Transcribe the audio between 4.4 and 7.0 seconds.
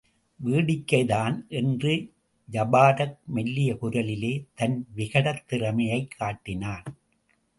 தன் விகடத்திறமையைக் காட்டினான்.